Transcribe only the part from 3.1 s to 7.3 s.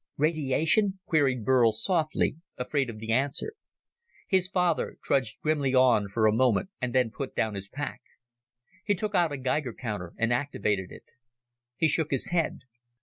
answer. His father trudged grimly on for a moment, and then